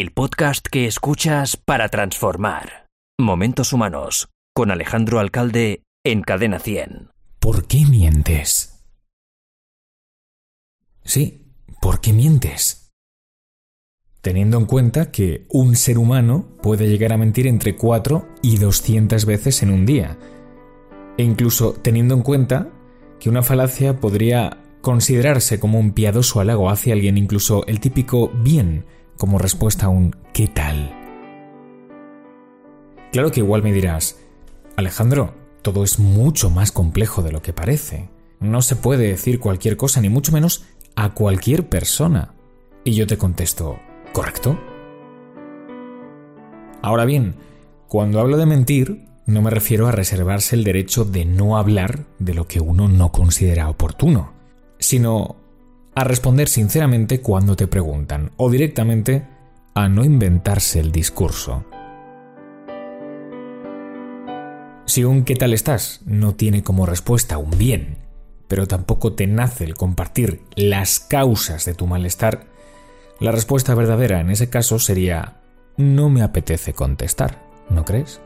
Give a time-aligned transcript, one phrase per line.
[0.00, 2.86] el podcast que escuchas para transformar.
[3.18, 7.10] Momentos Humanos, con Alejandro Alcalde en Cadena 100.
[7.40, 8.84] ¿Por qué mientes?
[11.04, 12.92] Sí, ¿por qué mientes?
[14.20, 19.24] Teniendo en cuenta que un ser humano puede llegar a mentir entre 4 y 200
[19.24, 20.16] veces en un día.
[21.16, 22.70] E incluso teniendo en cuenta
[23.18, 28.84] que una falacia podría considerarse como un piadoso halago hacia alguien, incluso el típico bien,
[29.18, 30.94] como respuesta a un ¿qué tal?
[33.12, 34.18] Claro que igual me dirás,
[34.76, 38.08] Alejandro, todo es mucho más complejo de lo que parece.
[38.40, 42.34] No se puede decir cualquier cosa, ni mucho menos a cualquier persona.
[42.84, 43.78] Y yo te contesto,
[44.12, 44.58] ¿correcto?
[46.80, 47.34] Ahora bien,
[47.88, 52.34] cuando hablo de mentir, no me refiero a reservarse el derecho de no hablar de
[52.34, 54.32] lo que uno no considera oportuno,
[54.78, 55.36] sino
[55.98, 59.26] a responder sinceramente cuando te preguntan, o directamente
[59.74, 61.64] a no inventarse el discurso.
[64.86, 66.00] Si un ¿qué tal estás?
[66.06, 67.96] no tiene como respuesta un bien,
[68.46, 72.46] pero tampoco te nace el compartir las causas de tu malestar,
[73.18, 75.40] la respuesta verdadera en ese caso sería
[75.76, 78.20] no me apetece contestar, ¿no crees?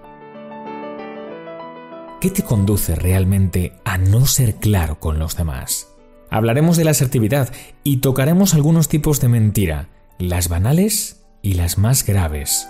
[2.20, 5.91] ¿Qué te conduce realmente a no ser claro con los demás?
[6.32, 7.52] Hablaremos de la asertividad
[7.84, 9.88] y tocaremos algunos tipos de mentira,
[10.18, 12.66] las banales y las más graves.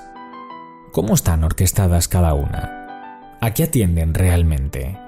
[0.91, 3.39] ¿Cómo están orquestadas cada una?
[3.41, 4.99] ¿A qué atienden realmente?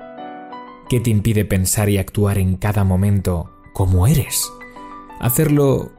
[0.89, 4.49] ¿Qué te impide pensar y actuar en cada momento como eres?
[5.19, 5.91] Hacerlo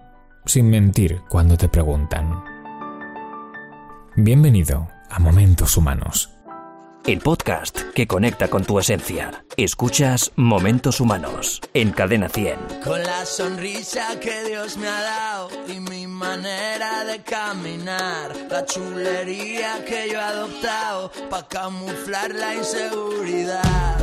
[0.45, 2.42] sin mentir cuando te preguntan.
[4.16, 6.34] Bienvenido a Momentos Humanos
[7.08, 9.45] el podcast que conecta con tu esencia.
[9.58, 12.58] Escuchas Momentos Humanos en Cadena 100.
[12.84, 19.86] Con la sonrisa que Dios me ha dado y mi manera de caminar, la chulería
[19.86, 24.00] que yo he adoptado para camuflar la inseguridad.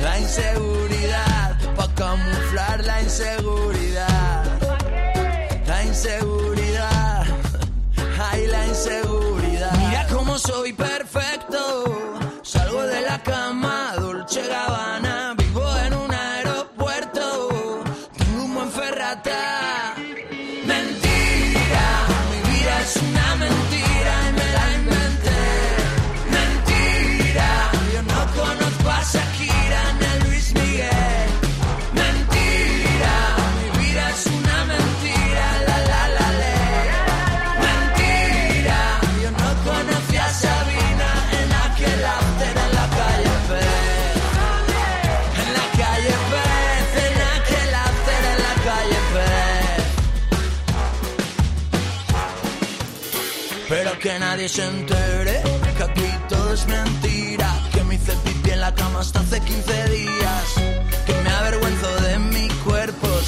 [0.00, 4.44] La inseguridad, para camuflar la inseguridad.
[5.68, 6.35] La inseguridad,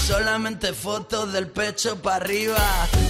[0.08, 2.56] solamente fotos del pecho para arriba.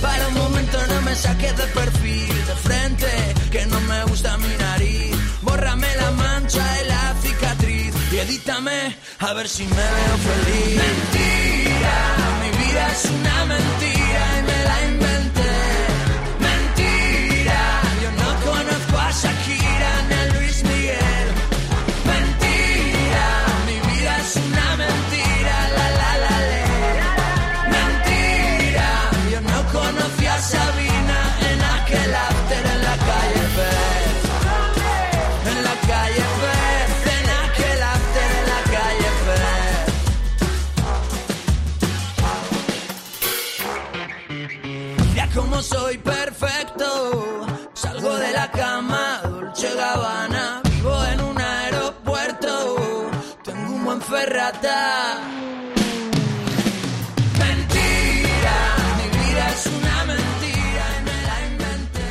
[0.03, 3.11] Para un momento no me saques de perfil, de frente,
[3.53, 5.17] que no me gusta mi nariz.
[5.43, 10.83] Bórrame la mancha y la cicatriz y edítame a ver si me veo feliz.
[10.85, 11.99] Mentira,
[12.43, 15.38] mi vida es una mentira y me la inventé.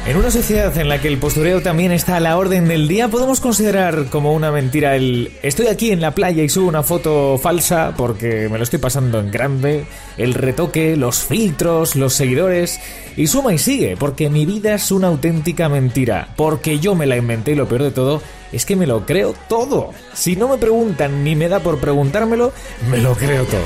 [0.07, 3.09] En una sociedad en la que el postureo también está a la orden del día,
[3.09, 7.37] podemos considerar como una mentira el estoy aquí en la playa y subo una foto
[7.37, 9.83] falsa porque me lo estoy pasando en grande,
[10.17, 12.79] el retoque, los filtros, los seguidores,
[13.17, 17.17] y suma y sigue, porque mi vida es una auténtica mentira, porque yo me la
[17.17, 18.21] inventé y lo peor de todo
[18.53, 19.91] es que me lo creo todo.
[20.13, 22.53] Si no me preguntan ni me da por preguntármelo,
[22.89, 23.59] me lo creo todo.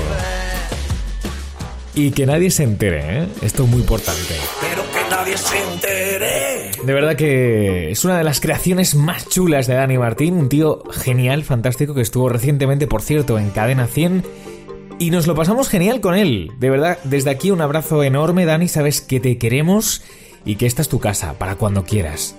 [1.94, 3.28] Y que nadie se entere, ¿eh?
[3.42, 4.34] Esto es muy importante.
[4.60, 6.70] Pero nadie se entere.
[6.84, 10.82] De verdad que es una de las creaciones más chulas de Dani Martín, un tío
[10.90, 14.24] genial, fantástico, que estuvo recientemente, por cierto, en Cadena 100.
[14.98, 16.52] Y nos lo pasamos genial con él.
[16.58, 20.02] De verdad, desde aquí un abrazo enorme, Dani, sabes que te queremos
[20.44, 22.36] y que esta es tu casa para cuando quieras.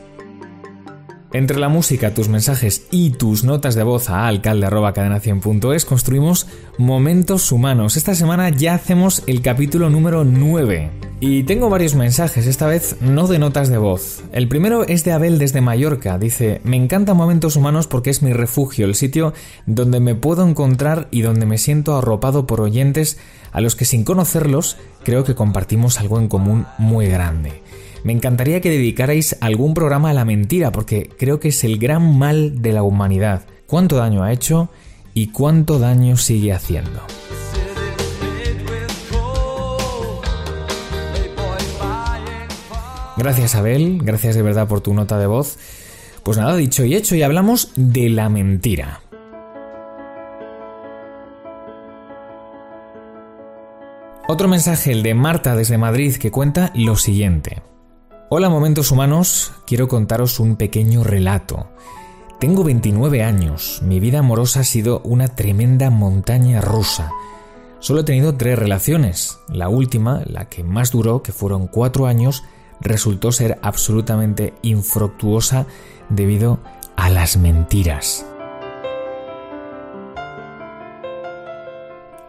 [1.34, 6.46] Entre la música, tus mensajes y tus notas de voz a alcalde.cadenacien.es construimos
[6.78, 7.98] momentos humanos.
[7.98, 10.92] Esta semana ya hacemos el capítulo número 9.
[11.22, 14.24] Y tengo varios mensajes, esta vez no de notas de voz.
[14.32, 16.20] El primero es de Abel desde Mallorca.
[16.20, 19.34] Dice, me encanta Momentos Humanos porque es mi refugio, el sitio
[19.66, 23.18] donde me puedo encontrar y donde me siento arropado por oyentes
[23.52, 27.63] a los que sin conocerlos creo que compartimos algo en común muy grande.
[28.04, 32.18] Me encantaría que dedicarais algún programa a la mentira, porque creo que es el gran
[32.18, 33.46] mal de la humanidad.
[33.66, 34.70] ¿Cuánto daño ha hecho
[35.14, 37.02] y cuánto daño sigue haciendo?
[43.16, 45.58] Gracias Abel, gracias de verdad por tu nota de voz.
[46.24, 49.02] Pues nada, dicho y hecho, y hablamos de la mentira.
[54.28, 57.62] Otro mensaje, el de Marta desde Madrid, que cuenta lo siguiente.
[58.36, 61.68] Hola momentos humanos, quiero contaros un pequeño relato.
[62.40, 67.12] Tengo 29 años, mi vida amorosa ha sido una tremenda montaña rusa.
[67.78, 69.38] Solo he tenido tres relaciones.
[69.50, 72.44] La última, la que más duró, que fueron cuatro años,
[72.82, 75.68] resultó ser absolutamente infructuosa
[76.10, 76.60] debido
[76.96, 78.26] a las mentiras.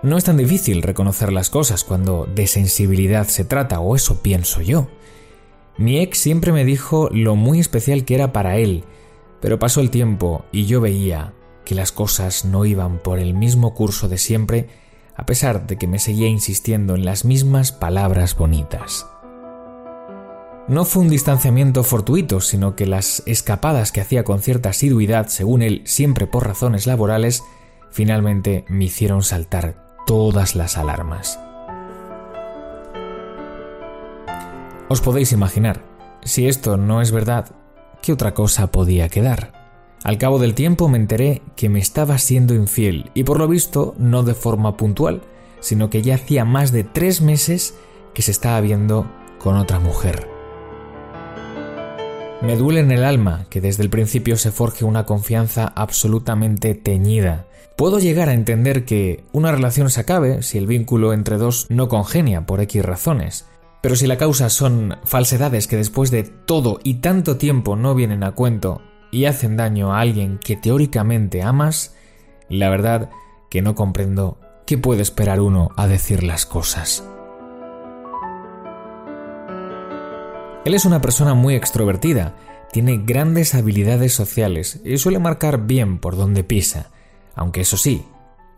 [0.02, 4.60] No es tan difícil reconocer las cosas cuando de sensibilidad se trata, o eso pienso
[4.60, 4.86] yo.
[5.76, 8.84] Mi ex siempre me dijo lo muy especial que era para él,
[9.40, 11.34] pero pasó el tiempo y yo veía
[11.64, 14.68] que las cosas no iban por el mismo curso de siempre,
[15.16, 19.06] a pesar de que me seguía insistiendo en las mismas palabras bonitas.
[20.66, 25.60] No fue un distanciamiento fortuito, sino que las escapadas que hacía con cierta asiduidad, según
[25.60, 27.42] él, siempre por razones laborales,
[27.90, 31.38] finalmente me hicieron saltar todas las alarmas.
[34.88, 35.82] Os podéis imaginar,
[36.24, 37.50] si esto no es verdad,
[38.02, 39.52] ¿qué otra cosa podía quedar?
[40.02, 43.94] Al cabo del tiempo me enteré que me estaba siendo infiel y por lo visto
[43.96, 45.22] no de forma puntual,
[45.60, 47.74] sino que ya hacía más de tres meses
[48.12, 50.28] que se estaba viendo con otra mujer.
[52.42, 57.46] Me duele en el alma que desde el principio se forje una confianza absolutamente teñida.
[57.74, 61.88] Puedo llegar a entender que una relación se acabe si el vínculo entre dos no
[61.88, 63.46] congenia por X razones,
[63.84, 68.24] pero si la causa son falsedades que después de todo y tanto tiempo no vienen
[68.24, 71.94] a cuento y hacen daño a alguien que teóricamente amas,
[72.48, 73.10] la verdad
[73.50, 77.06] que no comprendo qué puede esperar uno a decir las cosas.
[80.64, 82.36] Él es una persona muy extrovertida,
[82.72, 86.90] tiene grandes habilidades sociales y suele marcar bien por donde pisa,
[87.34, 88.06] aunque eso sí,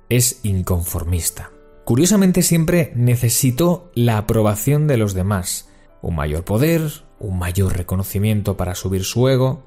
[0.08, 1.50] es inconformista.
[1.87, 5.69] Curiosamente siempre necesitó la aprobación de los demás,
[6.03, 6.83] un mayor poder,
[7.21, 9.62] un mayor reconocimiento para subir su ego.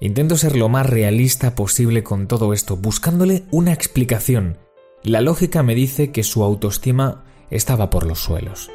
[0.00, 4.58] Intento ser lo más realista posible con todo esto, buscándole una explicación.
[5.02, 8.70] La lógica me dice que su autoestima estaba por los suelos.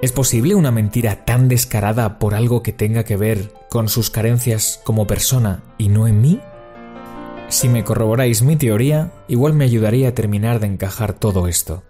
[0.00, 4.80] ¿Es posible una mentira tan descarada por algo que tenga que ver con sus carencias
[4.82, 6.40] como persona y no en mí?
[7.52, 11.82] Si me corroboráis mi teoría, igual me ayudaría a terminar de encajar todo esto,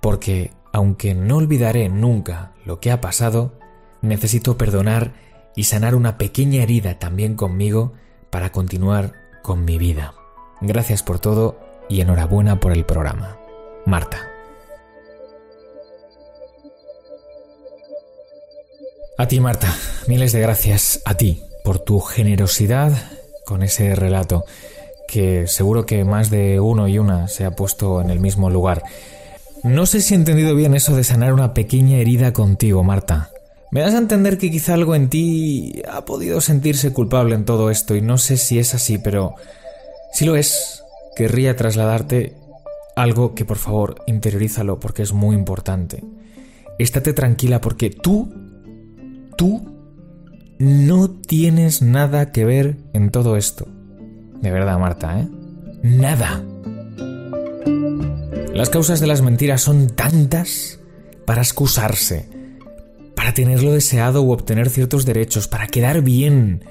[0.00, 3.52] porque, aunque no olvidaré nunca lo que ha pasado,
[4.00, 5.12] necesito perdonar
[5.54, 7.92] y sanar una pequeña herida también conmigo
[8.30, 9.12] para continuar
[9.42, 10.14] con mi vida.
[10.62, 11.60] Gracias por todo
[11.90, 13.36] y enhorabuena por el programa.
[13.84, 14.26] Marta.
[19.18, 19.76] A ti, Marta,
[20.08, 22.90] miles de gracias a ti por tu generosidad
[23.44, 24.46] con ese relato
[25.10, 28.84] que seguro que más de uno y una se ha puesto en el mismo lugar.
[29.64, 33.30] No sé si he entendido bien eso de sanar una pequeña herida contigo, Marta.
[33.72, 37.70] Me das a entender que quizá algo en ti ha podido sentirse culpable en todo
[37.70, 39.34] esto y no sé si es así, pero
[40.12, 40.84] si lo es,
[41.16, 42.36] querría trasladarte
[42.94, 46.04] algo que por favor interiorízalo porque es muy importante.
[46.78, 48.32] Estate tranquila porque tú,
[49.36, 49.66] tú,
[50.58, 53.66] no tienes nada que ver en todo esto.
[54.40, 55.28] De verdad, Marta, ¿eh?
[55.82, 56.42] Nada.
[58.54, 60.80] Las causas de las mentiras son tantas
[61.24, 62.28] para excusarse,
[63.14, 66.64] para tenerlo deseado u obtener ciertos derechos, para quedar bien,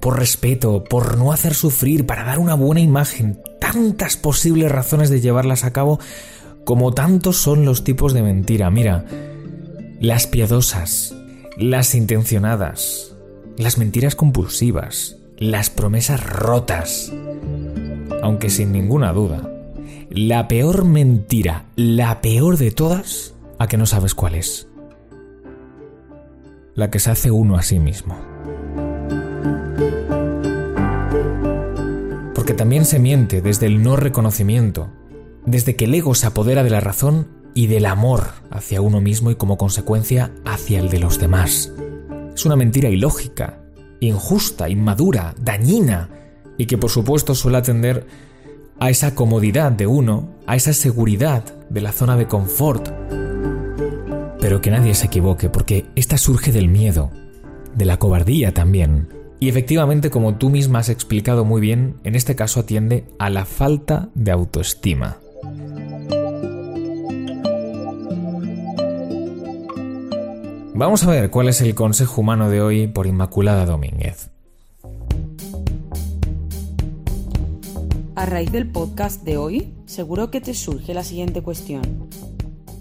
[0.00, 3.42] por respeto, por no hacer sufrir, para dar una buena imagen.
[3.60, 6.00] Tantas posibles razones de llevarlas a cabo
[6.64, 8.70] como tantos son los tipos de mentira.
[8.70, 9.04] Mira,
[10.00, 11.14] las piadosas,
[11.56, 13.14] las intencionadas,
[13.56, 17.12] las mentiras compulsivas, las promesas rotas.
[18.22, 19.50] Aunque sin ninguna duda,
[20.10, 24.68] la peor mentira, la peor de todas, a que no sabes cuál es.
[26.74, 28.16] la que se hace uno a sí mismo.
[32.36, 34.88] Porque también se miente desde el no reconocimiento,
[35.44, 39.32] desde que el ego se apodera de la razón y del amor hacia uno mismo
[39.32, 41.72] y como consecuencia hacia el de los demás.
[42.32, 43.58] Es una mentira ilógica,
[44.00, 46.08] injusta, inmadura, dañina
[46.56, 48.06] y que por supuesto suele atender
[48.78, 52.90] a esa comodidad de uno, a esa seguridad de la zona de confort.
[54.40, 57.10] Pero que nadie se equivoque porque esta surge del miedo,
[57.74, 59.08] de la cobardía también.
[59.40, 63.44] Y efectivamente, como tú misma has explicado muy bien, en este caso atiende a la
[63.44, 65.18] falta de autoestima.
[70.78, 74.30] Vamos a ver cuál es el consejo humano de hoy por Inmaculada Domínguez.
[78.14, 82.08] A raíz del podcast de hoy, seguro que te surge la siguiente cuestión.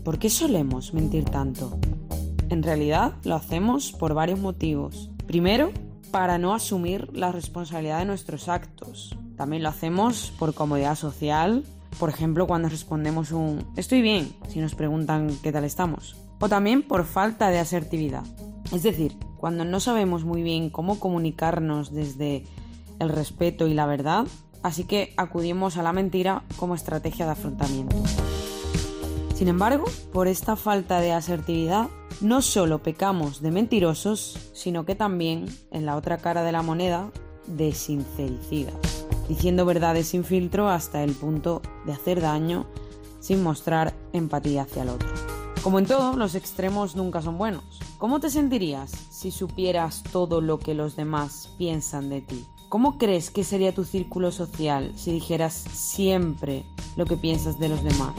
[0.04, 1.80] ¿Por qué solemos mentir tanto?
[2.50, 5.10] En realidad lo hacemos por varios motivos.
[5.26, 5.72] Primero,
[6.12, 9.18] para no asumir la responsabilidad de nuestros actos.
[9.38, 11.64] También lo hacemos por comodidad social,
[12.00, 16.84] por ejemplo cuando respondemos un estoy bien si nos preguntan qué tal estamos o también
[16.84, 18.24] por falta de asertividad.
[18.72, 22.44] Es decir, cuando no sabemos muy bien cómo comunicarnos desde
[23.00, 24.28] el respeto y la verdad,
[24.64, 27.96] así que acudimos a la mentira como estrategia de afrontamiento.
[29.36, 31.90] Sin embargo, por esta falta de asertividad,
[32.22, 37.12] no solo pecamos de mentirosos, sino que también, en la otra cara de la moneda,
[37.46, 42.66] de sincericidas, diciendo verdades sin filtro hasta el punto de hacer daño
[43.20, 45.37] sin mostrar empatía hacia el otro.
[45.64, 47.64] Como en todo, los extremos nunca son buenos.
[47.98, 52.46] ¿Cómo te sentirías si supieras todo lo que los demás piensan de ti?
[52.70, 57.84] ¿Cómo crees que sería tu círculo social si dijeras siempre lo que piensas de los
[57.84, 58.14] demás?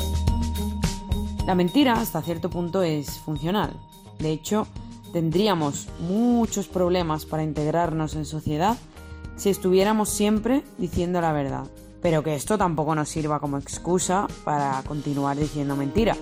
[1.46, 3.72] La mentira hasta cierto punto es funcional.
[4.18, 4.66] De hecho,
[5.12, 8.76] tendríamos muchos problemas para integrarnos en sociedad
[9.36, 11.66] si estuviéramos siempre diciendo la verdad.
[12.02, 16.18] Pero que esto tampoco nos sirva como excusa para continuar diciendo mentiras.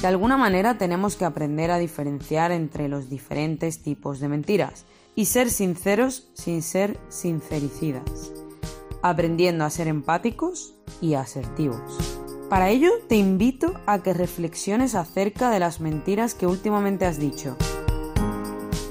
[0.00, 4.84] De alguna manera tenemos que aprender a diferenciar entre los diferentes tipos de mentiras
[5.14, 8.32] y ser sinceros sin ser sincericidas,
[9.02, 11.80] aprendiendo a ser empáticos y asertivos.
[12.50, 17.56] Para ello te invito a que reflexiones acerca de las mentiras que últimamente has dicho.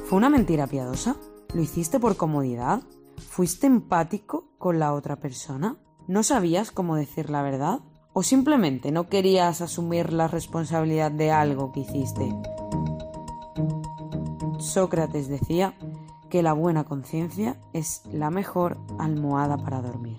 [0.08, 1.16] ¿Fue una mentira piadosa?
[1.54, 2.82] ¿Lo hiciste por comodidad?
[3.30, 5.78] ¿Fuiste empático con la otra persona?
[6.08, 7.80] ¿No sabías cómo decir la verdad?
[8.18, 12.34] ¿O simplemente no querías asumir la responsabilidad de algo que hiciste?
[14.58, 15.74] Sócrates decía
[16.30, 20.16] que la buena conciencia es la mejor almohada para dormir.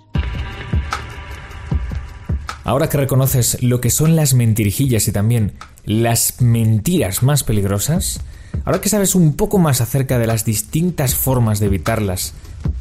[2.64, 5.54] Ahora que reconoces lo que son las mentirijillas y también
[5.86, 8.20] las mentiras más peligrosas,
[8.66, 12.34] ahora que sabes un poco más acerca de las distintas formas de evitarlas,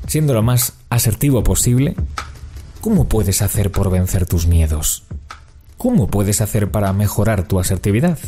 [0.08, 1.96] siendo lo más asertivo posible,
[2.86, 5.06] ¿Cómo puedes hacer por vencer tus miedos?
[5.76, 8.20] ¿Cómo puedes hacer para mejorar tu asertividad?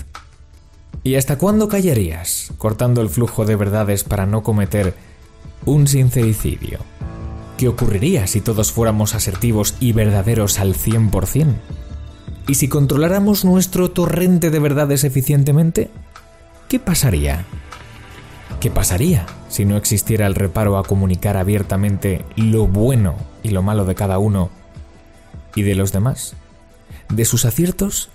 [1.04, 4.96] ¿Y hasta cuándo callarías, cortando el flujo de verdades para no cometer
[5.66, 6.80] un sincericidio?
[7.60, 11.54] ¿Qué ocurriría si todos fuéramos asertivos y verdaderos al 100%?
[12.48, 15.92] ¿Y si controláramos nuestro torrente de verdades eficientemente?
[16.68, 17.46] ¿Qué pasaría?
[18.60, 23.86] ¿Qué pasaría si no existiera el reparo a comunicar abiertamente lo bueno y lo malo
[23.86, 24.50] de cada uno
[25.54, 26.34] y de los demás?
[27.10, 28.10] De sus aciertos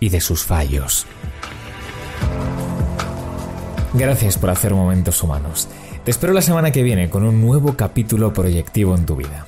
[0.00, 1.06] y de sus fallos.
[3.94, 5.68] Gracias por hacer momentos humanos.
[6.04, 9.46] Te espero la semana que viene con un nuevo capítulo proyectivo en tu vida.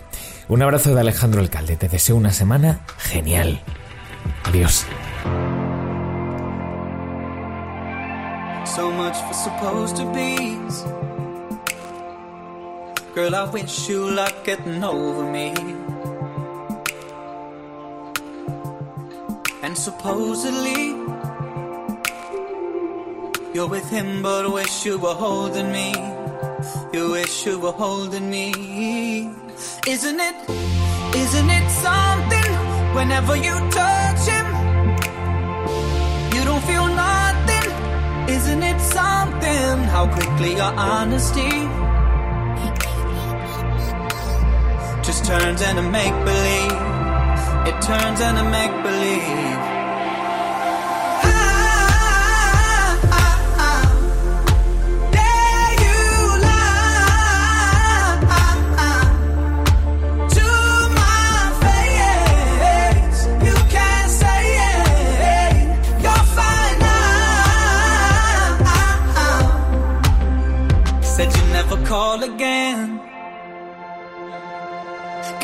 [0.49, 1.77] Un abrazo de Alejandro Alcalde.
[1.77, 3.61] Te deseo una semana genial.
[4.45, 4.87] Adiós.
[8.75, 10.57] So much for supposed to be.
[13.15, 15.49] Girl, I wish you luck getting over me.
[19.65, 20.83] And supposedly,
[23.55, 25.93] you're with him, but wish you were holding me.
[26.93, 28.53] You wish you were holding me.
[29.87, 30.37] Isn't it,
[31.25, 32.50] isn't it something
[32.95, 34.50] whenever you touch him?
[38.50, 41.52] Isn't it something how quickly your honesty
[45.07, 46.73] just turns into make believe?
[47.69, 49.70] It turns into make believe.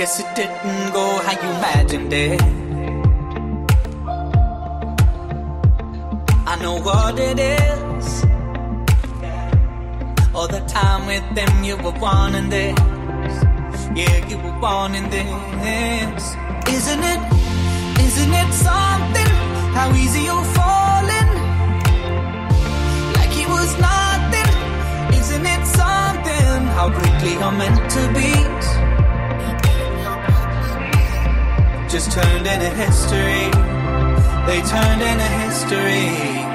[0.07, 2.41] Guess it didn't go how you imagined it.
[6.47, 8.07] I know what it is.
[10.33, 12.79] All the time with them, you were wanting this.
[13.99, 16.23] Yeah, you were wanting this.
[16.77, 17.21] Isn't it?
[18.07, 19.33] Isn't it something?
[19.75, 21.31] How easy you're falling?
[23.19, 24.51] Like it was nothing.
[25.19, 26.59] Isn't it something?
[26.79, 28.76] How quickly you're meant to be.
[31.97, 33.49] Just turned into history.
[34.45, 36.46] They turned into history.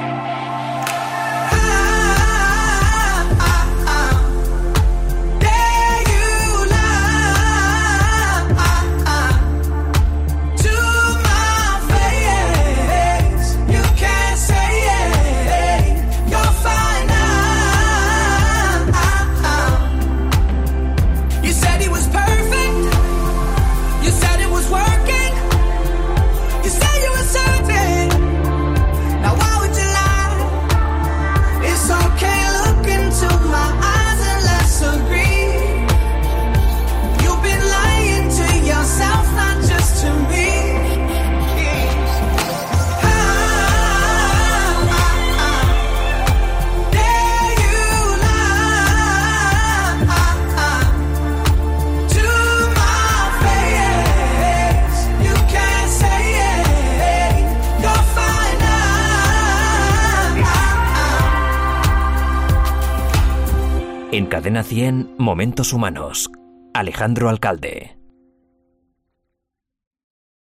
[64.31, 66.31] Cadena 100, Momentos Humanos.
[66.73, 68.00] Alejandro Alcalde.